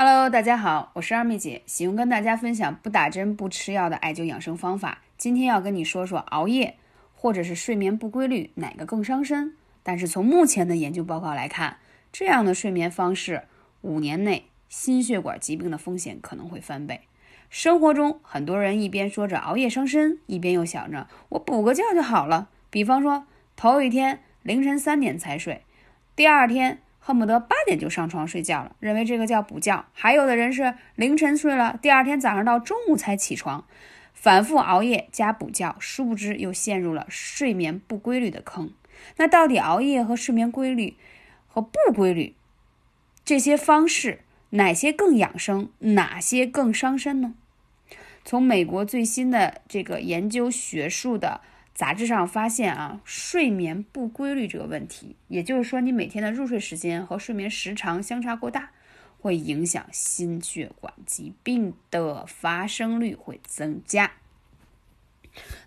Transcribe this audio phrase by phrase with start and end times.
[0.00, 4.98] Hello，大家好，我是二妹姐，喜欢跟大家分享不打针不吃药的艾灸养生方法。
[5.16, 6.76] 今天要跟你说说熬夜
[7.16, 9.56] 或者是睡眠不规律哪个更伤身。
[9.82, 11.78] 但是从目前的研究报告来看，
[12.12, 13.42] 这样的睡眠方式
[13.80, 17.00] 五年内心血管疾病的风险可能会翻倍。
[17.50, 22.48] 生活中很多人一边说着熬夜伤身，一边又想着我补个觉就好了。
[22.70, 23.26] 比方说
[23.56, 25.62] 头一天凌晨三点才睡，
[26.14, 26.78] 第二天。
[27.08, 29.86] 恨不得八点就上床睡觉了，认为这个叫补觉。
[29.94, 33.64] 还有的人是凌晨睡了，第二天早上到中午才起床，
[34.12, 38.74] 反复熬夜加补觉，殊不知又陷入了睡眠不规律的坑。
[39.16, 40.98] 那到底熬夜和睡眠规律
[41.46, 42.34] 和不规律
[43.24, 44.20] 这些方式，
[44.50, 47.32] 哪些更养生，哪些更伤身呢？
[48.22, 51.40] 从美国最新的这个研究学术的。
[51.78, 58.70] 杂志上发现啊，睡眠不规律这个问题，也就是说，你每天的入睡时间和睡眠时长相差过大，
[59.20, 64.10] 会影响心血管疾病的发生率会增加。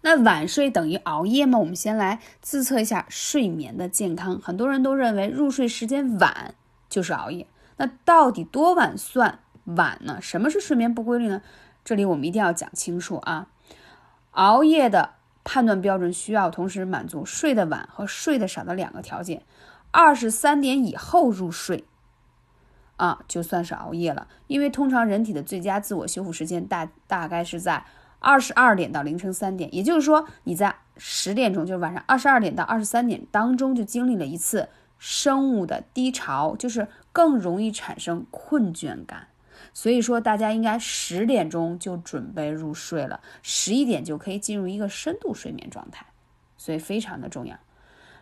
[0.00, 1.60] 那晚睡等于熬夜吗？
[1.60, 4.40] 我们先来自测一下睡眠的健康。
[4.40, 6.56] 很多人都认为入睡时间晚
[6.88, 10.18] 就是熬夜，那到底多晚算晚呢？
[10.20, 11.40] 什么是睡眠不规律呢？
[11.84, 13.46] 这里我们一定要讲清楚啊，
[14.32, 15.19] 熬夜的。
[15.44, 19.42] 判断标准需要同时满足睡得晚和睡得少的两个条件。
[19.90, 21.84] 二十三点以后入睡，
[22.96, 24.28] 啊，就算是熬夜了。
[24.46, 27.84] 因为通常人体的最佳自我修复时间大大概是在
[28.18, 34.68] 二十二点到凌晨三点，也就是说你在十点钟，就是晚上二十二点到二十三点当中就经历了一次
[34.98, 39.28] 生物的低潮，就是更容易产生困倦感。
[39.72, 46.06] 所以说，大家应该十点钟就准备入睡了，十一点就可以进入一个深度睡眠状态，
[46.56, 47.56] 所以非常的重要。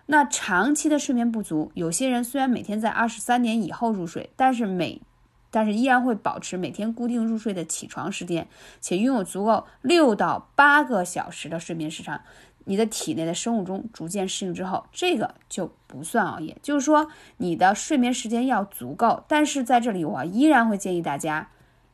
[0.06, 5.02] 那长期的睡眠不足，有些人虽然每天在二十三点以后入睡，但是每
[5.50, 8.48] 但是依然会保持每天固定入睡的起床时间，
[8.80, 12.22] 且拥有足够六到八个小时的睡眠时长。
[12.68, 16.54] 你的体内的生物钟逐渐适应之后，这个就不算熬夜。
[16.62, 17.08] 就是说，
[17.38, 19.24] 你的睡眠时间要足够。
[19.26, 21.48] 但是在这里，我依然会建议大家，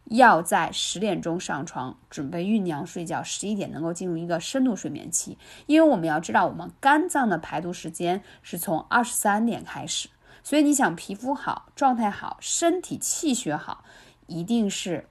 [0.07, 5.39] 要在十点钟上床，准备酝酿睡觉，十一点能够进入一个深度睡眠期。
[5.67, 10.09] 因为我们要知道，我们肝脏的排毒时间是从二十三点开始，
[10.43, 13.85] 所以你想皮肤好、状态好、身体气血好，
[14.27, 15.07] 一定是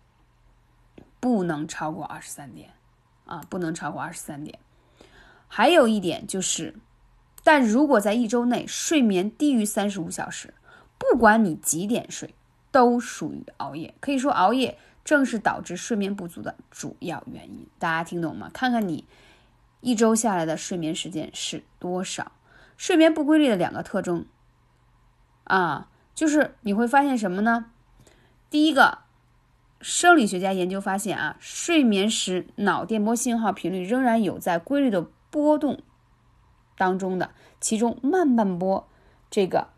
[1.21, 2.71] 不能超过二十三点
[3.23, 4.59] 啊，不能超过二十三点。
[5.55, 6.73] 还有一点就是，
[7.43, 10.51] 但如果在一周内睡眠低于三十五小时，
[10.97, 12.33] 不管你几点睡，
[12.71, 13.93] 都属于熬夜。
[13.99, 17.67] 可以说，熬夜正是导致睡眠不足的主要原因。
[17.77, 18.49] 大家听懂吗？
[18.51, 19.05] 看看你
[19.81, 22.31] 一周下来的睡眠时间是多少？
[22.75, 24.25] 睡眠不规律的两个特征
[25.43, 27.67] 啊，就是你会发现什么呢？
[28.49, 28.97] 第一个，
[29.79, 35.05] 生理学家研究发现啊，睡眠时脑电波信号频率仍然有在规律的。
[35.33, 35.79] 波动
[36.77, 38.87] 当中的，其中慢半波
[39.31, 39.69] 这个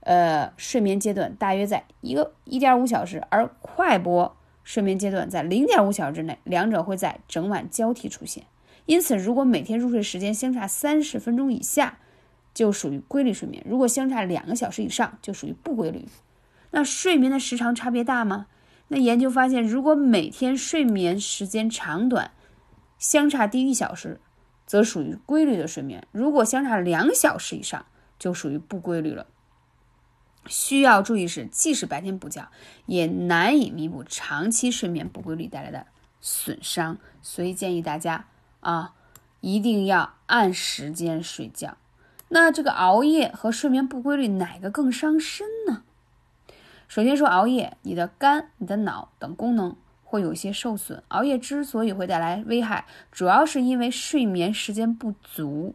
[0.00, 4.34] 呃睡眠阶段大约在一个一点五小时，而快波
[4.64, 8.46] 睡眠阶段在零点五小时之内，两者会在整晚交替出现。
[8.86, 11.98] 因此，如果每天入睡时间相差三十分钟以下，
[12.54, 16.08] 就属于规律睡眠；如果相差两个小时以上，就属于不规律。
[16.70, 18.46] 那睡眠的时长差别大吗？
[18.88, 22.30] 那研究发现，如果每天睡眠时间长短
[22.98, 24.20] 相差低于一小时。
[24.66, 27.86] 则属于规律的睡眠，如果相差两小时以上，
[28.18, 29.26] 就属于不规律了。
[30.48, 32.50] 需要注意是，即使白天补觉，
[32.86, 35.86] 也难以弥补长期睡眠不规律带来的
[36.20, 36.98] 损伤。
[37.22, 38.26] 所以建议大家
[38.60, 38.94] 啊，
[39.40, 41.76] 一定要按时间睡觉。
[42.28, 45.82] 那这个熬夜和睡眠不规律哪个更伤身呢？
[46.88, 49.76] 首先说熬夜，你的肝、你的脑等功能。
[50.08, 51.02] 会有一些受损。
[51.08, 55.74] 熬夜之所以会带来危害，主要是因为睡眠时间不足。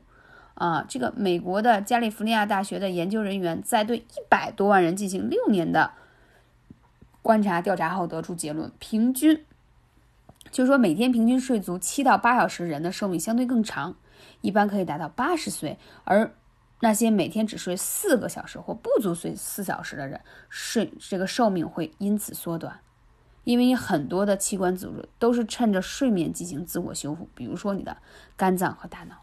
[0.56, 5.92] 啊，这个美国的加利福尼亚大学的研究人员在对一百多万人进行六年的
[7.24, 9.44] 观察调查后得出结论：平均
[10.52, 13.96] 就是说每天平均睡足七到八小时，人的寿命相对更长，
[14.42, 15.80] 一般可以达到八十岁。
[16.04, 16.32] 而
[16.82, 22.80] 那些每天只睡四个小时或不足睡四小时的人，睡这个寿命会因此缩短。
[23.44, 27.98] 因为你很多的器官组织都是趁着睡眠进行自我修复，比如说你的
[28.38, 29.16] 肝脏和大脑，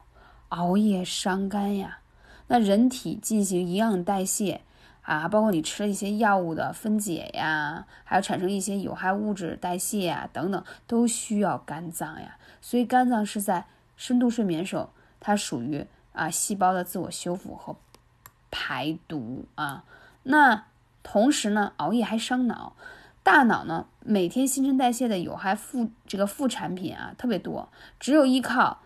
[0.48, 2.00] 熬夜伤肝呀。
[2.48, 4.62] 那人体进行营养代谢
[5.02, 12.36] 啊，包括你吃了一些药物的分解呀，还有产生一些有害物质代谢呀等等，都需要肝脏呀。
[12.60, 13.66] 所以肝脏是在
[13.96, 17.76] 深度睡眠时候，它属于啊细胞的自我修复和
[18.50, 19.84] 排毒啊。
[20.24, 20.64] 那
[21.02, 22.74] 同时呢，熬夜还伤脑。
[23.22, 27.68] 大脑呢每天新陈代谢的有害副这个副产品啊特别多，
[28.00, 28.80] 只有依靠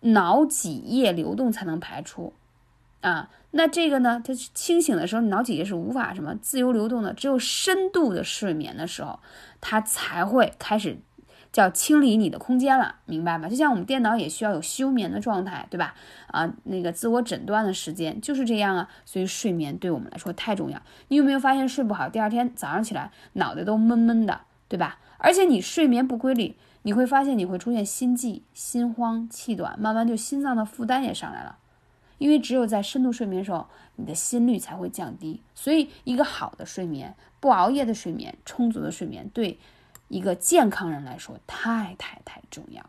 [0.00, 2.32] 脑脊液流动才能排出
[3.00, 3.30] 啊。
[3.50, 9.20] 那这个呢，它清醒的时候，脑脊液是无法什么自由流动的，只有深度的睡眠的时候，
[9.60, 10.98] 它才会开始。
[11.52, 13.46] 叫清理你的空间了，明白吗？
[13.46, 15.94] 就像我们电脑也需要有休眠的状态，对吧？
[16.28, 18.88] 啊，那个自我诊断的时间就是这样啊。
[19.04, 20.80] 所以睡眠对我们来说太重要。
[21.08, 24.98] 你有没有发现睡不好，第二天早上起来脑袋都闷闷的，对吧？
[25.18, 31.58] 而且你睡眠不规律，你会发现你会出现心悸、心慌、气短，慢慢就心脏的负担也上来了。
[32.16, 33.66] 因为只有在深度睡眠的时候，
[33.96, 35.42] 你的心率才会降低。
[35.54, 39.58] 所以一个好的睡眠、不熬夜的睡眠、充足的睡眠，对。
[40.12, 42.84] 一个健康人来说，太太太重要。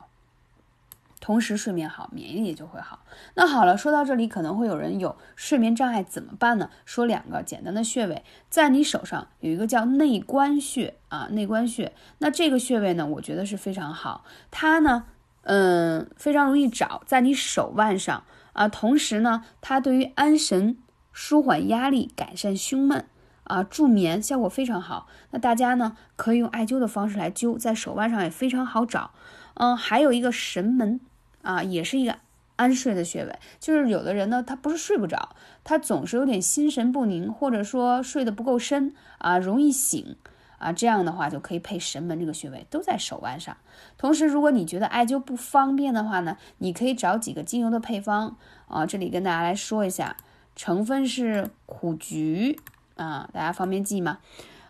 [1.22, 3.00] 同时，睡眠好，免疫力就会好。
[3.36, 6.70] 那好了，说到这里，可能会有人有睡眠障碍，怎么办呢？
[6.84, 11.94] 说两个简单的穴位，在你手上有一个叫内关穴啊，内关穴。
[12.18, 14.26] 那这个穴位呢，我觉得是非常好。
[14.52, 15.06] 它呢，
[15.44, 18.68] 嗯，非常容易找，在你手腕上啊。
[18.68, 20.78] 同时呢，它对于安神、
[21.14, 23.06] 舒缓压力、改善胸闷。
[23.44, 25.08] 啊，助眠效果非常好。
[25.32, 29.12] 那大家呢，可以用艾灸的方式来灸，在手腕上也非常好找。
[29.56, 31.00] 嗯，还有一个神门
[31.42, 32.16] 啊，也是一个
[32.56, 33.38] 安睡的穴位。
[33.60, 40.16] 就是有的人呢，他不是睡不着，他总是有点心神不宁，或者说睡得不够深啊，容易醒
[40.58, 40.72] 啊。
[40.72, 43.56] 这样的话就可以配神门这个穴位，都在手腕上。
[43.98, 48.38] 同时，如果你觉得艾灸不方便的话呢，你可以找几个精油的配方
[48.68, 48.86] 啊。
[48.86, 50.16] 这里跟大家来说一下，
[50.56, 52.60] 成分是苦菊。
[52.96, 54.20] 啊，大家方便记吗？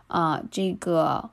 [0.07, 1.29] 啊，这个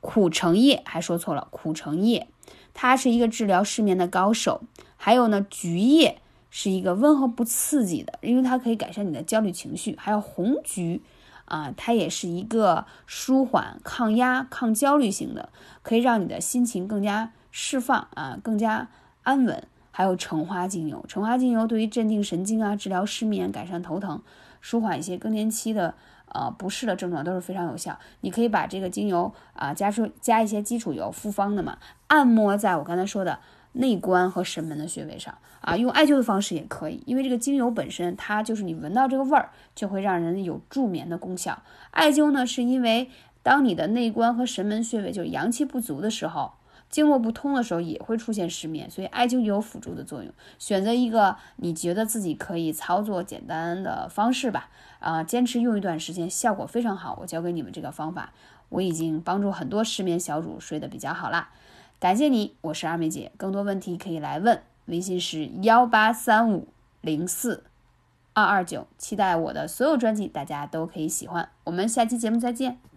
[0.00, 2.28] 苦橙叶还说错了，苦橙叶，
[2.74, 4.62] 它是一个治疗失眠的高手。
[4.96, 6.20] 还有呢，菊叶
[6.50, 9.96] 是一个温和不刺激的，因为它可以改善你的焦虑情绪。
[9.98, 11.02] 还有红菊
[11.46, 15.48] 啊，它也是一个舒缓、抗压、抗焦虑型的，
[15.82, 18.88] 可以让你的心情更加释放啊，更加
[19.22, 19.66] 安稳。
[19.90, 24.22] 还有橙花精油，橙花精油对于镇定神经啊，治疗失眠、改善头疼、
[24.60, 25.94] 舒缓一些更年期的。
[26.34, 27.98] 呃，不适的症状都是非常有效。
[28.22, 33.38] 你可以把这个精油啊加出加一些基础油复方的嘛，按摩在我刚才说的
[33.72, 37.02] 内关和神门的穴位上啊，用艾灸的方式也可以。
[37.06, 41.62] 因为这个精油本身它就是你闻到这个味儿就会让人有助眠的功效。
[41.90, 43.10] 艾灸呢，是因为
[43.42, 46.52] 当你的内关和神门穴位就是阳气不足的时候。
[46.92, 50.30] 经络不通的时候也会出现失眠，所以艾灸有辅助的作用。
[50.58, 54.68] 选择一个你觉得自己可以操作简单的方式吧，
[55.00, 57.18] 啊，坚持用一段时间，效果非常好。
[57.20, 58.34] 我教给你们这个方法，
[58.68, 61.48] 我已经帮助很多失眠小主睡得比较好啦。
[61.98, 66.68] 感谢你，我是二妹姐，更多问题可以来问，微信是幺八三五
[67.00, 67.64] 零四
[68.34, 68.86] 二二九。
[68.98, 71.48] 期待我的所有专辑，大家都可以喜欢。
[71.64, 72.91] 我们下期节目再见。